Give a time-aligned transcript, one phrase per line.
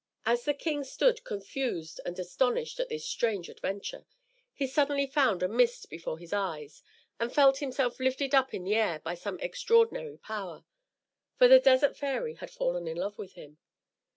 [0.25, 4.07] As the king stood confused and astonished at this strange adventure,
[4.51, 6.81] he suddenly found a mist before his eyes,
[7.19, 10.65] and felt himself lifted up in the air by some extraordinary power;
[11.37, 13.59] for the Desert Fairy had fallen in love with him.